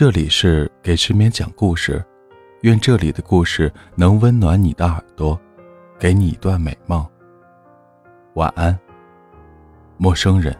[0.00, 2.02] 这里是给失眠讲故事，
[2.62, 5.38] 愿这里的故事能温暖你的耳朵，
[5.98, 7.06] 给你一段美梦。
[8.32, 8.80] 晚安，
[9.98, 10.56] 陌生人。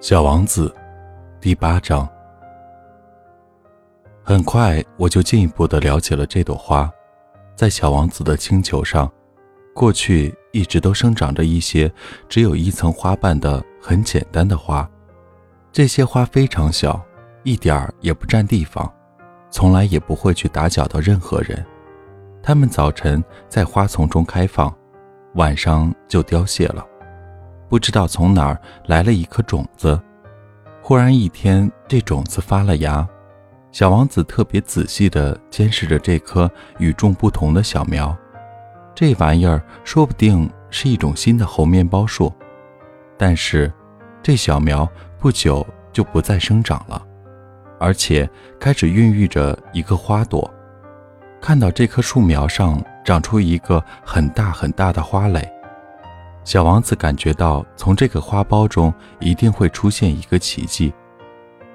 [0.00, 0.70] 小王子，
[1.40, 2.06] 第八章。
[4.22, 6.92] 很快我就进一步的了解了这朵花，
[7.56, 9.10] 在小王子的星球上，
[9.72, 11.90] 过去一直都生长着一些
[12.28, 13.64] 只有一层花瓣的。
[13.86, 14.88] 很简单的花，
[15.70, 16.98] 这些花非常小，
[17.42, 18.90] 一点儿也不占地方，
[19.50, 21.62] 从来也不会去打搅到任何人。
[22.42, 24.74] 它们早晨在花丛中开放，
[25.34, 26.82] 晚上就凋谢了。
[27.68, 30.00] 不知道从哪儿来了一颗种子，
[30.80, 33.06] 忽然一天，这种子发了芽。
[33.70, 38.16] 小王子特别仔细地监视着这棵与众不同的小苗，
[38.94, 42.32] 这玩意儿说不定是一种新的猴面包树。
[43.16, 43.72] 但是，
[44.22, 47.00] 这小苗不久就不再生长了，
[47.78, 50.52] 而且开始孕育着一个花朵。
[51.40, 55.46] 看到这棵树苗上长出一个很大很大的花蕾，
[56.42, 60.92] 小王子感觉到从这个花苞中一定会出现一个奇迹。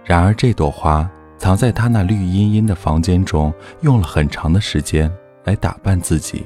[0.04, 5.12] 然而，这朵花藏在他那绿茵茵的房间中，用了很长的时间
[5.44, 6.46] 来打扮自己。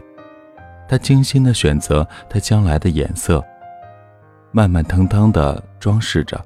[0.88, 3.44] 他精心地选择它将来的颜色。
[4.56, 6.40] 慢慢腾腾地装饰着，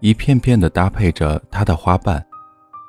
[0.00, 2.24] 一片片地搭配着它的花瓣。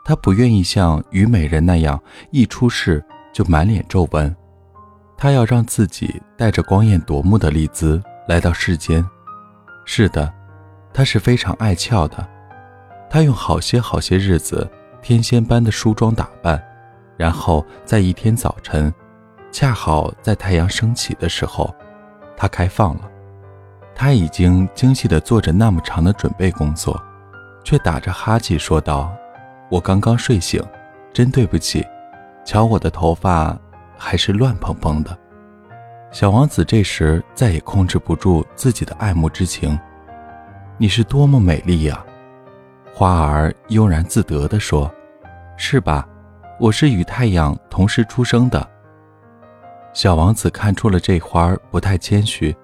[0.06, 2.02] 他不愿意像虞美人那样
[2.32, 4.34] 一出世就满脸皱纹，
[5.18, 9.06] 他要让自己带着光艳夺目的丽姿来到世间。
[9.86, 10.34] 是的，
[10.94, 12.26] 他是非常爱俏的。
[13.10, 14.68] 他用好些好些日子，
[15.02, 16.64] 天仙般的梳妆打扮，
[17.18, 18.92] 然后在一天早晨，
[19.52, 21.76] 恰好在太阳升起的时候，
[22.38, 23.02] 他开放了。
[24.02, 26.98] 他已经精细地做着那么长的准备工作，
[27.66, 29.14] 却打着哈欠说道
[29.70, 30.64] ：“我刚刚睡醒，
[31.12, 31.86] 真对不起。
[32.46, 33.60] 瞧我的头发
[33.98, 35.20] 还是乱蓬蓬的。”
[36.12, 39.78] 小王子这时再也控制不住自己的爱慕之情。
[40.80, 42.02] “你是多么美丽呀！”
[42.96, 44.90] 花儿悠然自得地说
[45.58, 46.08] ，“是吧？
[46.58, 48.66] 我是与太阳同时出生的。”
[49.92, 52.56] 小王子看出了这花儿不太谦虚。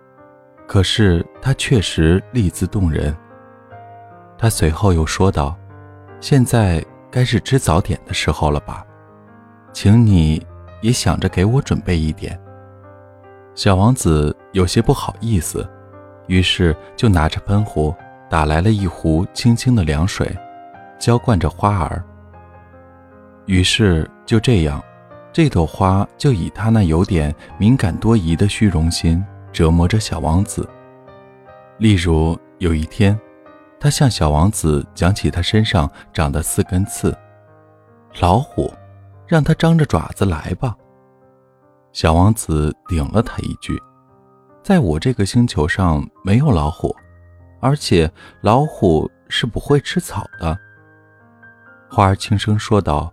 [0.67, 3.15] 可是他确实丽姿动人。
[4.37, 5.55] 他随后又说道
[6.19, 8.85] ：“现在该是吃早点的时候了吧？
[9.71, 10.45] 请你
[10.81, 12.39] 也想着给我准备一点。”
[13.55, 15.67] 小王子有些不好意思，
[16.27, 17.95] 于是就拿着喷壶
[18.29, 20.35] 打来了一壶清清的凉水，
[20.99, 22.03] 浇灌着花儿。
[23.45, 24.83] 于是就这样，
[25.31, 29.23] 这朵花就以他那有点敏感多疑的虚荣心。
[29.55, 30.69] 折磨着小王子。
[31.77, 33.17] 例如有一天，
[33.79, 37.17] 他向小王子讲起他身上长的四根刺。
[38.19, 38.69] 老虎，
[39.25, 40.75] 让他张着爪子来吧。
[41.93, 43.81] 小王子顶了他一句
[44.61, 46.93] ：“在我这个星球上没有老虎，
[47.61, 48.11] 而且
[48.41, 50.57] 老虎是不会吃草的。”
[51.89, 53.09] 花儿轻声说道：“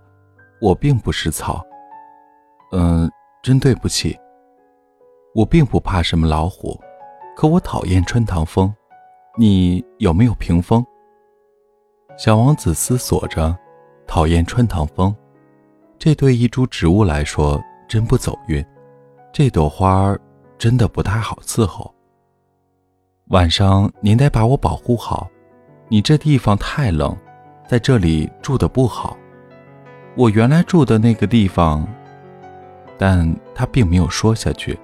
[0.61, 1.65] 我并不食草。
[2.73, 3.09] 嗯，
[3.45, 4.19] 真对不起。”
[5.35, 6.79] 我并不怕什么老虎，
[7.35, 8.73] 可我讨厌穿堂风。
[9.39, 10.85] 你有没有屏风？
[12.19, 13.57] 小王子思索着，
[14.07, 15.15] 讨厌穿堂风，
[15.99, 18.63] 这对一株植物来说真不走运。
[19.33, 20.21] 这朵花儿
[20.59, 21.95] 真的不太好伺候。
[23.29, 25.27] 晚上您得把我保护好，
[25.89, 27.17] 你这地方太冷，
[27.67, 29.17] 在这里住的不好。
[30.15, 31.89] 我原来住的那个地方，
[32.99, 34.79] 但他并没有说下去。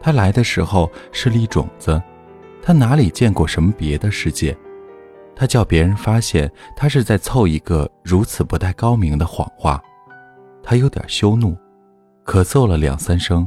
[0.00, 2.02] 他来的时候是粒种子，
[2.62, 4.56] 他哪里见过什么别的世界？
[5.36, 9.82] 他叫别人发现他是在凑一个如此不太高明的谎话。
[10.62, 11.56] 他有点羞怒，
[12.24, 13.46] 咳嗽了两三声。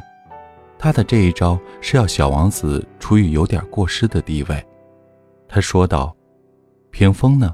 [0.79, 4.65] 他的这一招是要小王子处于有点过失的地位。
[5.47, 6.15] 他说道
[6.91, 7.53] ：“屏风呢？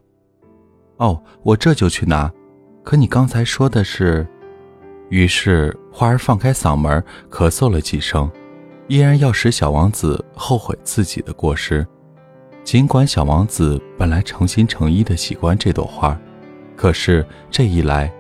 [0.98, 2.32] 哦，我这就去拿。
[2.84, 4.26] 可你刚才说的是……”
[5.10, 8.32] 于是花儿放开嗓门咳嗽了几声。
[8.90, 11.86] 依然要使小王子后悔自己的过失，
[12.64, 16.20] 尽管小王子本来诚心诚意的喜欢这朵花，
[16.76, 18.12] 可是这一来，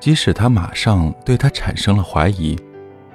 [0.00, 2.58] 即使他马上对他产生了怀疑，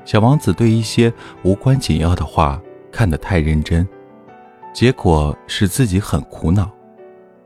[0.06, 1.12] 小王子对一些
[1.42, 2.62] 无关紧要的话
[2.92, 3.86] 看得太认真，
[4.72, 6.70] 结果使自己很苦恼。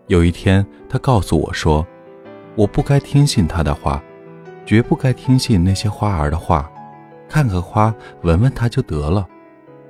[0.08, 1.88] 有一天，他告诉我说
[2.58, 4.04] ：“我不该听信他的话，
[4.66, 6.70] 绝不该听信那些花儿的话，
[7.30, 9.26] 看个花，闻闻它就得了。”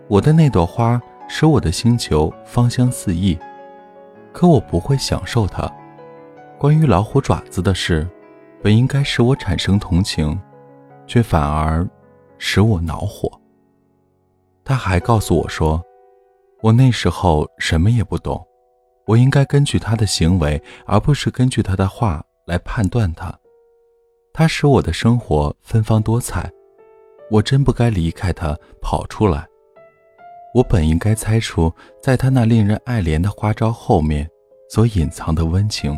[0.07, 3.37] 我的那朵花使我的星球芳香四溢，
[4.31, 5.67] 可我不会享受它。
[6.59, 8.07] 关于老虎爪子的事，
[8.61, 10.39] 本应该使我产生同情，
[11.07, 11.87] 却反而
[12.37, 13.29] 使我恼火。
[14.63, 15.83] 他还告诉我说，
[16.61, 18.45] 我那时候什么也不懂，
[19.07, 23.33] 我应该根据他的行为，而不是根据他的话来判断他。
[24.31, 26.51] 他使我的生活芬芳多彩，
[27.31, 29.47] 我真不该离开他跑出来。
[30.55, 31.69] 我本应该猜出，
[32.01, 34.25] 在他那令人爱怜的花招后面，
[34.69, 35.93] 所隐藏的温情。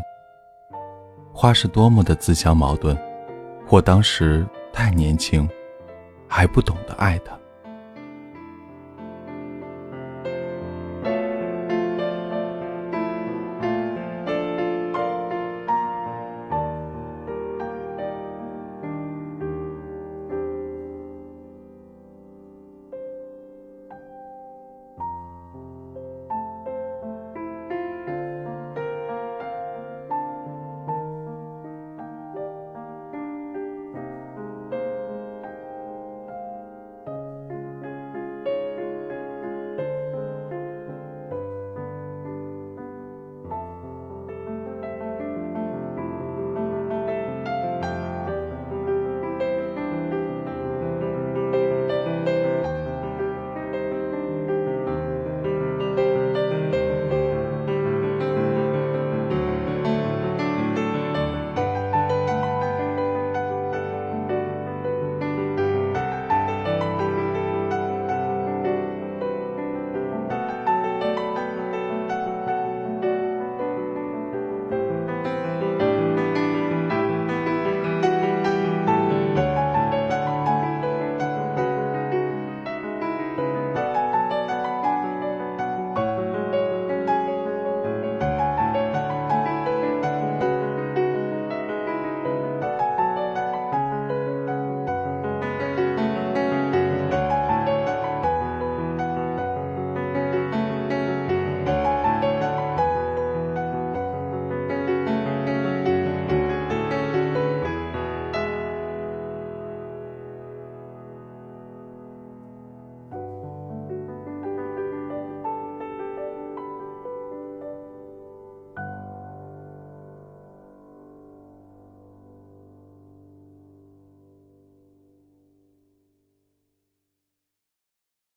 [1.32, 2.98] 花是多么的自相矛盾，
[3.70, 4.44] 我当时
[4.74, 5.48] 太年轻，
[6.28, 7.38] 还不懂得爱他。